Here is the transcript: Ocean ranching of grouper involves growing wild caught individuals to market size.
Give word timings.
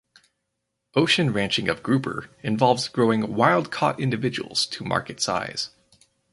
Ocean 0.95 1.31
ranching 1.31 1.69
of 1.69 1.83
grouper 1.83 2.31
involves 2.41 2.87
growing 2.87 3.35
wild 3.35 3.69
caught 3.71 3.99
individuals 3.99 4.65
to 4.65 4.83
market 4.83 5.21
size. 5.21 5.69